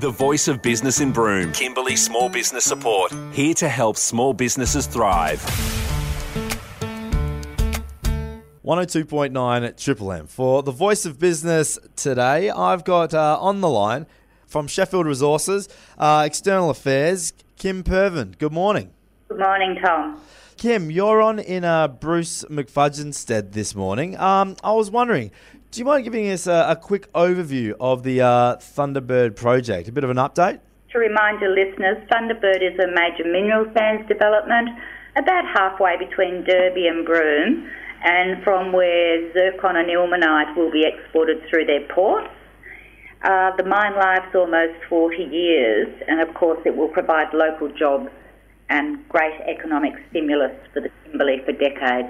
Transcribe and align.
The 0.00 0.08
voice 0.08 0.48
of 0.48 0.62
business 0.62 1.02
in 1.02 1.12
Broome, 1.12 1.52
Kimberley 1.52 1.94
Small 1.94 2.30
Business 2.30 2.64
Support, 2.64 3.12
here 3.32 3.52
to 3.52 3.68
help 3.68 3.98
small 3.98 4.32
businesses 4.32 4.86
thrive. 4.86 5.42
102.9 8.64 9.66
at 9.66 9.76
Triple 9.76 10.10
M. 10.10 10.26
For 10.26 10.62
the 10.62 10.72
voice 10.72 11.04
of 11.04 11.18
business 11.18 11.78
today, 11.96 12.48
I've 12.48 12.82
got 12.84 13.12
uh, 13.12 13.36
on 13.42 13.60
the 13.60 13.68
line 13.68 14.06
from 14.46 14.68
Sheffield 14.68 15.04
Resources, 15.04 15.68
uh, 15.98 16.22
External 16.24 16.70
Affairs, 16.70 17.34
Kim 17.56 17.82
Pervan. 17.82 18.38
Good 18.38 18.52
morning. 18.52 18.92
Good 19.28 19.40
morning, 19.40 19.76
Tom. 19.84 20.18
Kim, 20.56 20.90
you're 20.90 21.20
on 21.20 21.38
in 21.38 21.64
uh, 21.64 21.88
Bruce 21.88 22.42
McFadzean's 22.50 23.18
stead 23.18 23.52
this 23.52 23.74
morning. 23.74 24.16
Um, 24.18 24.56
I 24.64 24.72
was 24.72 24.90
wondering, 24.90 25.30
do 25.70 25.78
you 25.78 25.84
mind 25.84 26.04
giving 26.04 26.28
us 26.28 26.46
a, 26.46 26.66
a 26.70 26.76
quick 26.76 27.12
overview 27.12 27.74
of 27.80 28.02
the 28.02 28.20
uh, 28.20 28.56
Thunderbird 28.56 29.36
project? 29.36 29.88
A 29.88 29.92
bit 29.92 30.02
of 30.02 30.10
an 30.10 30.16
update? 30.16 30.58
To 30.92 30.98
remind 30.98 31.40
your 31.40 31.54
listeners, 31.54 31.96
Thunderbird 32.10 32.60
is 32.62 32.76
a 32.80 32.88
major 32.88 33.24
mineral 33.24 33.70
sands 33.72 34.08
development 34.08 34.70
about 35.16 35.44
halfway 35.46 35.96
between 35.96 36.44
Derby 36.44 36.88
and 36.88 37.06
Broome, 37.06 37.70
and 38.02 38.42
from 38.42 38.72
where 38.72 39.32
zircon 39.32 39.76
and 39.76 39.88
ilmenite 39.88 40.56
will 40.56 40.72
be 40.72 40.84
exported 40.84 41.40
through 41.48 41.66
their 41.66 41.86
ports. 41.94 42.28
Uh, 43.22 43.54
the 43.56 43.64
mine 43.64 43.94
life's 43.94 44.34
almost 44.34 44.74
40 44.88 45.22
years, 45.22 45.88
and 46.08 46.20
of 46.20 46.34
course, 46.34 46.58
it 46.64 46.74
will 46.76 46.88
provide 46.88 47.32
local 47.32 47.68
jobs 47.68 48.08
and 48.70 49.06
great 49.08 49.38
economic 49.46 49.92
stimulus 50.08 50.56
for 50.72 50.80
the 50.80 50.90
Kimberley 51.04 51.42
for 51.44 51.52
decades. 51.52 52.08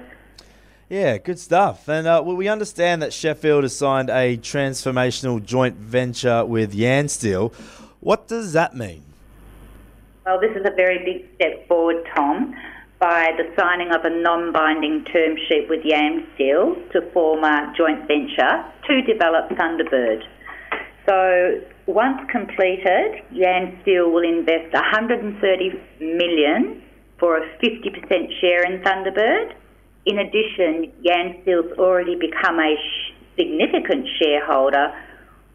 Yeah, 0.90 1.18
good 1.18 1.38
stuff. 1.38 1.88
And 1.88 2.08
uh, 2.08 2.20
well, 2.26 2.34
we 2.34 2.48
understand 2.48 3.00
that 3.02 3.12
Sheffield 3.12 3.62
has 3.62 3.76
signed 3.76 4.10
a 4.10 4.36
transformational 4.36 5.40
joint 5.40 5.76
venture 5.76 6.44
with 6.44 6.74
Yansteel. 6.74 7.54
What 8.00 8.26
does 8.26 8.54
that 8.54 8.74
mean? 8.74 9.04
Well, 10.26 10.40
this 10.40 10.50
is 10.56 10.66
a 10.66 10.74
very 10.74 10.98
big 11.04 11.32
step 11.36 11.68
forward, 11.68 12.04
Tom, 12.12 12.56
by 12.98 13.30
the 13.38 13.44
signing 13.56 13.92
of 13.92 14.04
a 14.04 14.10
non 14.10 14.52
binding 14.52 15.04
term 15.04 15.36
sheet 15.48 15.68
with 15.68 15.84
Yansteel 15.84 16.90
to 16.90 17.08
form 17.12 17.44
a 17.44 17.72
joint 17.78 18.08
venture 18.08 18.64
to 18.88 19.02
develop 19.02 19.48
Thunderbird. 19.50 20.24
So 21.06 21.60
once 21.86 22.18
completed, 22.32 23.22
Yansteel 23.32 24.12
will 24.12 24.28
invest 24.28 24.74
130 24.74 25.70
million 26.00 26.82
for 27.20 27.36
a 27.36 27.48
50% 27.62 28.40
share 28.40 28.64
in 28.64 28.82
Thunderbird. 28.82 29.54
In 30.06 30.18
addition, 30.18 30.92
Yansteel's 31.04 31.78
already 31.78 32.16
become 32.16 32.58
a 32.58 32.74
significant 33.36 34.06
shareholder 34.20 34.94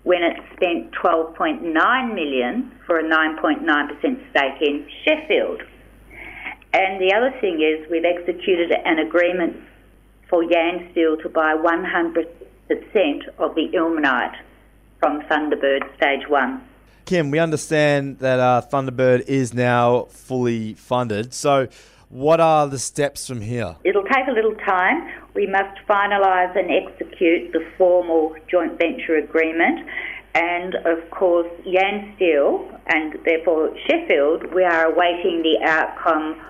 when 0.04 0.22
it 0.22 0.38
spent 0.54 0.92
12.9 0.92 2.14
million 2.14 2.72
for 2.86 3.00
a 3.00 3.04
9.9% 3.04 4.30
stake 4.30 4.62
in 4.62 4.88
Sheffield. 5.04 5.62
And 6.74 7.02
the 7.02 7.14
other 7.16 7.32
thing 7.42 7.62
is 7.62 7.90
we've 7.90 8.06
executed 8.06 8.72
an 8.72 9.00
agreement 9.00 9.56
for 10.30 10.44
Yansteel 10.44 11.22
to 11.24 11.30
buy 11.30 11.56
100% 11.56 12.26
of 13.40 13.56
the 13.56 13.70
ilmenite 13.74 14.36
from 15.00 15.22
Thunderbird 15.22 15.96
Stage 15.98 16.28
1. 16.28 16.62
Kim, 17.06 17.32
we 17.32 17.40
understand 17.40 18.20
that 18.20 18.40
uh, 18.40 18.62
Thunderbird 18.72 19.22
is 19.28 19.54
now 19.54 20.06
fully 20.10 20.74
funded. 20.74 21.34
So, 21.34 21.68
what 22.10 22.40
are 22.40 22.68
the 22.68 22.80
steps 22.80 23.28
from 23.28 23.42
here? 23.42 23.76
It'll 23.84 24.04
take 24.04 24.28
a 24.28 24.32
little 24.32 24.56
time. 24.56 25.10
We 25.34 25.48
must 25.48 25.80
finalise 25.88 26.58
and 26.58 26.72
execute 26.72 27.52
the 27.52 27.66
formal 27.78 28.36
joint 28.50 28.78
venture 28.78 29.16
agreement. 29.16 29.88
And 30.34 30.76
of 30.76 31.10
course, 31.12 31.48
Yansteel 31.66 32.80
and 32.88 33.18
therefore 33.24 33.76
Sheffield, 33.88 34.54
we 34.54 34.64
are 34.64 34.86
awaiting 34.92 35.44
the 35.44 35.60
outcome 35.64 36.42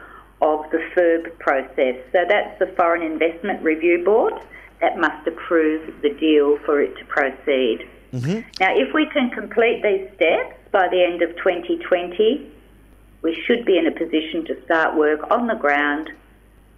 of 0.41 0.65
the 0.71 0.79
FIRB 0.95 1.37
process. 1.39 1.95
So 2.11 2.25
that's 2.27 2.59
the 2.59 2.67
Foreign 2.75 3.03
Investment 3.03 3.63
Review 3.63 4.03
Board 4.03 4.33
that 4.81 4.97
must 4.97 5.25
approve 5.27 6.01
the 6.01 6.09
deal 6.09 6.57
for 6.65 6.81
it 6.81 6.95
to 6.97 7.05
proceed. 7.05 7.87
Mm-hmm. 8.11 8.47
Now, 8.59 8.75
if 8.75 8.93
we 8.93 9.07
can 9.11 9.29
complete 9.29 9.81
these 9.83 10.07
steps 10.15 10.55
by 10.71 10.87
the 10.89 11.03
end 11.03 11.21
of 11.21 11.35
2020, 11.37 12.51
we 13.25 13.35
should 13.47 13.65
be 13.65 13.75
in 13.75 13.87
a 13.87 13.91
position 13.91 14.45
to 14.45 14.55
start 14.65 14.95
work 14.95 15.19
on 15.31 15.47
the 15.47 15.55
ground, 15.55 16.11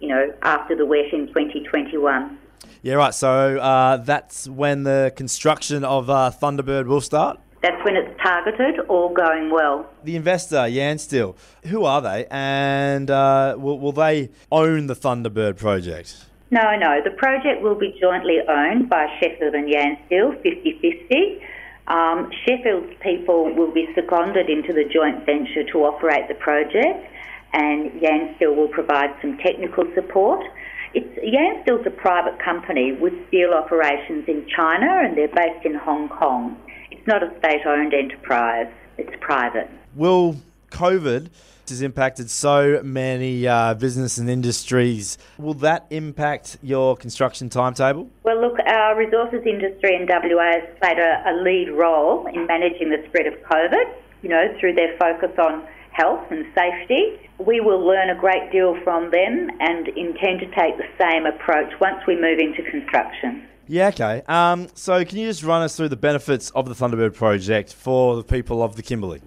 you 0.00 0.08
know, 0.08 0.32
after 0.40 0.74
the 0.74 0.86
wet 0.86 1.12
in 1.12 1.26
2021. 1.26 2.38
Yeah, 2.80 2.94
right. 2.94 3.14
So 3.14 3.58
uh, 3.58 3.98
that's 3.98 4.48
when 4.48 4.84
the 4.84 5.12
construction 5.14 5.84
of 5.84 6.08
uh, 6.08 6.32
Thunderbird 6.40 6.86
will 6.86 7.02
start? 7.02 7.38
That's 7.62 7.84
when 7.84 7.96
it's 7.96 8.18
targeted, 8.22 8.80
all 8.88 9.12
going 9.12 9.50
well. 9.50 9.90
The 10.04 10.16
investor, 10.16 10.56
Yansteel, 10.56 11.36
who 11.66 11.84
are 11.84 12.00
they 12.00 12.26
and 12.30 13.10
uh, 13.10 13.56
will, 13.58 13.78
will 13.78 13.92
they 13.92 14.30
own 14.50 14.86
the 14.86 14.96
Thunderbird 14.96 15.58
project? 15.58 16.24
No, 16.50 16.76
no. 16.78 17.00
The 17.04 17.10
project 17.10 17.60
will 17.60 17.74
be 17.74 17.94
jointly 18.00 18.38
owned 18.48 18.88
by 18.88 19.06
Sheffield 19.20 19.54
and 19.54 19.68
Yansteel, 19.68 20.40
50 20.42 20.78
50. 20.80 21.42
Um, 21.88 22.30
Sheffield's 22.44 22.92
people 23.00 23.54
will 23.54 23.72
be 23.72 23.88
seconded 23.94 24.50
into 24.50 24.72
the 24.72 24.84
joint 24.84 25.24
venture 25.24 25.64
to 25.72 25.78
operate 25.84 26.28
the 26.28 26.34
project, 26.34 27.08
and 27.54 27.90
Yansteel 27.92 28.54
will 28.54 28.68
provide 28.68 29.10
some 29.22 29.38
technical 29.38 29.84
support. 29.94 30.44
It's, 30.92 31.08
Yansteel's 31.24 31.86
a 31.86 31.90
private 31.90 32.38
company 32.44 32.92
with 32.92 33.14
steel 33.28 33.54
operations 33.54 34.24
in 34.28 34.46
China, 34.54 35.00
and 35.02 35.16
they're 35.16 35.28
based 35.28 35.64
in 35.64 35.74
Hong 35.74 36.10
Kong. 36.10 36.56
It's 36.90 37.06
not 37.06 37.22
a 37.22 37.30
state 37.38 37.64
owned 37.66 37.94
enterprise, 37.94 38.70
it's 38.98 39.14
private. 39.20 39.70
Will 39.94 40.36
COVID 40.70 41.28
has 41.70 41.82
impacted 41.82 42.30
so 42.30 42.80
many 42.82 43.46
uh, 43.46 43.74
business 43.74 44.18
and 44.18 44.28
industries. 44.28 45.18
Will 45.38 45.54
that 45.54 45.86
impact 45.90 46.58
your 46.62 46.96
construction 46.96 47.48
timetable? 47.48 48.10
Well, 48.22 48.40
look, 48.40 48.58
our 48.60 48.96
resources 48.96 49.42
industry 49.46 49.94
in 49.94 50.06
WA 50.06 50.60
has 50.60 50.78
played 50.80 50.98
a, 50.98 51.22
a 51.26 51.34
lead 51.42 51.70
role 51.70 52.26
in 52.26 52.46
managing 52.46 52.90
the 52.90 53.04
spread 53.08 53.26
of 53.26 53.34
COVID, 53.42 53.92
you 54.22 54.28
know, 54.28 54.54
through 54.58 54.74
their 54.74 54.96
focus 54.98 55.32
on 55.38 55.66
health 55.92 56.30
and 56.30 56.46
safety. 56.54 57.18
We 57.38 57.60
will 57.60 57.84
learn 57.84 58.10
a 58.10 58.18
great 58.18 58.50
deal 58.52 58.78
from 58.84 59.10
them 59.10 59.50
and 59.60 59.88
intend 59.88 60.40
to 60.40 60.46
take 60.46 60.76
the 60.76 60.88
same 60.98 61.26
approach 61.26 61.72
once 61.80 62.06
we 62.06 62.14
move 62.14 62.38
into 62.38 62.62
construction. 62.70 63.46
Yeah, 63.66 63.88
okay. 63.88 64.22
Um, 64.26 64.68
so, 64.74 65.04
can 65.04 65.18
you 65.18 65.26
just 65.26 65.42
run 65.42 65.60
us 65.60 65.76
through 65.76 65.90
the 65.90 65.96
benefits 65.96 66.50
of 66.50 66.68
the 66.68 66.74
Thunderbird 66.74 67.14
project 67.14 67.74
for 67.74 68.16
the 68.16 68.24
people 68.24 68.62
of 68.62 68.76
the 68.76 68.82
Kimberley? 68.82 69.20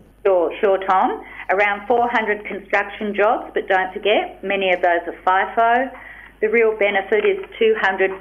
Sure, 0.61 0.77
Tom. 0.87 1.25
Around 1.49 1.87
400 1.87 2.45
construction 2.45 3.15
jobs, 3.15 3.49
but 3.55 3.67
don't 3.67 3.91
forget, 3.91 4.43
many 4.43 4.71
of 4.71 4.81
those 4.81 5.01
are 5.09 5.17
FIFO. 5.25 5.91
The 6.39 6.49
real 6.49 6.77
benefit 6.77 7.25
is 7.25 7.43
200 7.57 8.11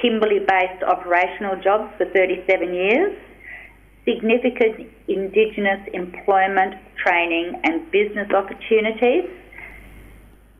Kimberley 0.00 0.40
based 0.40 0.84
operational 0.84 1.56
jobs 1.56 1.90
for 1.96 2.04
37 2.12 2.74
years, 2.74 3.16
significant 4.04 4.92
Indigenous 5.08 5.80
employment, 5.94 6.74
training, 7.02 7.60
and 7.64 7.90
business 7.90 8.28
opportunities, 8.30 9.30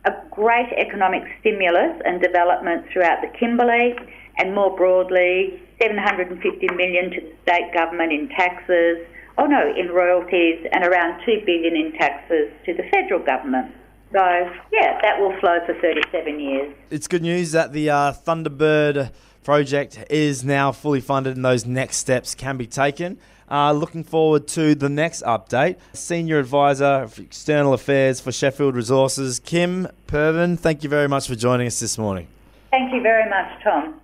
a 0.07 0.13
great 0.31 0.73
economic 0.79 1.23
stimulus 1.41 2.01
and 2.07 2.23
development 2.23 2.87
throughout 2.93 3.21
the 3.21 3.29
Kimberley, 3.39 3.95
and 4.39 4.55
more 4.55 4.75
broadly, 4.75 5.61
750 5.83 6.41
million 6.75 7.11
to 7.11 7.21
the 7.21 7.33
state 7.43 7.75
government 7.75 8.13
in 8.13 8.29
taxes 8.31 9.05
oh 9.39 9.47
no, 9.47 9.73
in 9.77 9.89
royalties 9.89 10.67
and 10.73 10.85
around 10.85 11.25
2 11.25 11.43
billion 11.45 11.77
in 11.77 11.93
taxes 11.93 12.51
to 12.65 12.75
the 12.75 12.83
federal 12.91 13.21
government. 13.21 13.75
So, 14.13 14.23
yeah, 14.73 15.01
that 15.03 15.21
will 15.21 15.39
flow 15.41 15.59
for 15.67 15.75
37 15.75 16.41
years. 16.41 16.75
It's 16.91 17.09
good 17.09 17.23
news 17.23 17.53
that 17.53 17.73
the 17.73 17.91
uh, 17.91 18.13
Thunderbird 18.13 19.11
project 19.43 20.05
is 20.11 20.45
now 20.45 20.73
fully 20.73 21.01
funded 21.01 21.37
and 21.37 21.45
those 21.45 21.67
next 21.67 21.99
steps 21.99 22.35
can 22.35 22.57
be 22.57 22.67
taken. 22.67 23.19
Uh, 23.49 23.73
looking 23.73 24.03
forward 24.03 24.49
to 24.49 24.75
the 24.75 24.89
next 24.89 25.23
update. 25.23 25.77
Senior 25.93 26.39
Advisor 26.39 27.06
for 27.06 27.23
External 27.23 27.75
Affairs 27.75 28.21
for 28.21 28.32
Sheffield 28.32 28.75
Resources, 28.75 29.39
Kim 29.39 29.89
Pervan, 30.09 30.59
thank 30.59 30.82
you 30.82 30.89
very 30.89 31.09
much 31.09 31.29
for 31.29 31.37
joining 31.37 31.67
us 31.67 31.79
this 31.79 31.97
morning. 31.97 32.27
Thank 32.71 32.93
you 32.93 33.03
very 33.03 33.29
much, 33.31 33.62
Tom. 33.62 34.00